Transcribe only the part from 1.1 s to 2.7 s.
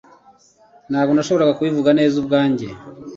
nashoboraga kubivuga neza ubwanjye